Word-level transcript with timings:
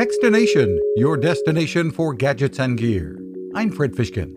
Techstination, 0.00 0.78
your 0.96 1.18
destination 1.18 1.90
for 1.90 2.14
gadgets 2.14 2.58
and 2.58 2.78
gear. 2.78 3.20
I'm 3.54 3.70
Fred 3.70 3.92
Fishkin. 3.92 4.34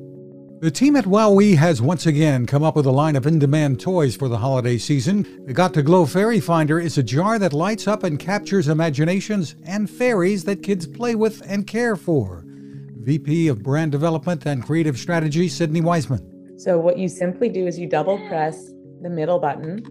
The 0.59 0.69
team 0.69 0.97
at 0.97 1.05
WowWee 1.05 1.55
has 1.55 1.81
once 1.81 2.05
again 2.05 2.45
come 2.45 2.63
up 2.63 2.75
with 2.75 2.85
a 2.85 2.91
line 2.91 3.15
of 3.15 3.25
in 3.25 3.39
demand 3.39 3.79
toys 3.79 4.13
for 4.13 4.27
the 4.27 4.39
holiday 4.39 4.77
season. 4.77 5.23
The 5.45 5.53
Got2Glow 5.53 6.09
Fairy 6.09 6.41
Finder 6.41 6.81
is 6.81 6.97
a 6.97 7.01
jar 7.01 7.39
that 7.39 7.53
lights 7.53 7.87
up 7.87 8.03
and 8.03 8.19
captures 8.19 8.67
imaginations 8.67 9.55
and 9.65 9.89
fairies 9.89 10.43
that 10.43 10.63
kids 10.63 10.85
play 10.85 11.15
with 11.15 11.41
and 11.49 11.65
care 11.65 11.95
for. 11.95 12.43
VP 12.45 13.47
of 13.47 13.63
Brand 13.63 13.93
Development 13.93 14.45
and 14.45 14.65
Creative 14.65 14.99
Strategy, 14.99 15.47
Sydney 15.47 15.79
Wiseman. 15.79 16.59
So, 16.59 16.77
what 16.77 16.97
you 16.97 17.07
simply 17.07 17.47
do 17.47 17.67
is 17.67 17.79
you 17.79 17.87
double 17.87 18.17
press 18.27 18.73
the 19.01 19.09
middle 19.09 19.39
button 19.39 19.81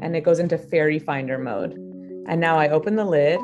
and 0.00 0.14
it 0.14 0.22
goes 0.22 0.38
into 0.38 0.56
Fairy 0.56 1.00
Finder 1.00 1.38
mode. 1.38 1.72
And 2.28 2.40
now 2.40 2.56
I 2.56 2.68
open 2.68 2.94
the 2.94 3.04
lid 3.04 3.40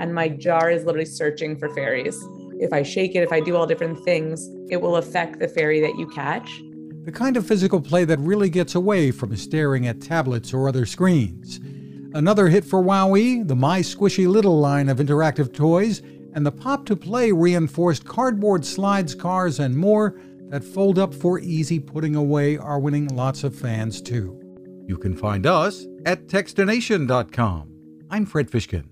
and 0.00 0.14
my 0.14 0.28
jar 0.28 0.70
is 0.70 0.84
literally 0.84 1.06
searching 1.06 1.56
for 1.56 1.68
fairies. 1.70 2.16
If 2.60 2.72
I 2.72 2.82
shake 2.82 3.14
it, 3.14 3.22
if 3.22 3.32
I 3.32 3.40
do 3.40 3.56
all 3.56 3.66
different 3.66 4.04
things, 4.04 4.48
it 4.70 4.80
will 4.80 4.96
affect 4.96 5.38
the 5.38 5.48
fairy 5.48 5.80
that 5.80 5.96
you 5.98 6.06
catch. 6.08 6.62
The 7.04 7.12
kind 7.12 7.36
of 7.36 7.46
physical 7.46 7.80
play 7.80 8.04
that 8.04 8.20
really 8.20 8.48
gets 8.48 8.74
away 8.74 9.10
from 9.10 9.36
staring 9.36 9.86
at 9.86 10.00
tablets 10.00 10.54
or 10.54 10.68
other 10.68 10.86
screens. 10.86 11.58
Another 12.14 12.48
hit 12.48 12.64
for 12.64 12.82
WowWee, 12.82 13.48
the 13.48 13.56
My 13.56 13.80
Squishy 13.80 14.28
Little 14.28 14.60
line 14.60 14.88
of 14.88 14.98
interactive 14.98 15.52
toys, 15.52 16.02
and 16.34 16.46
the 16.46 16.52
Pop2Play 16.52 17.32
reinforced 17.34 18.04
cardboard 18.04 18.64
slides, 18.64 19.14
cars, 19.14 19.58
and 19.58 19.76
more 19.76 20.20
that 20.50 20.62
fold 20.62 20.98
up 20.98 21.14
for 21.14 21.38
easy 21.40 21.80
putting 21.80 22.14
away 22.14 22.58
are 22.58 22.78
winning 22.78 23.08
lots 23.08 23.42
of 23.42 23.54
fans 23.54 24.00
too. 24.00 24.38
You 24.86 24.98
can 24.98 25.16
find 25.16 25.46
us 25.46 25.86
at 26.04 26.26
Techstination.com. 26.26 27.68
I'm 28.10 28.26
Fred 28.26 28.50
Fishkin. 28.50 28.91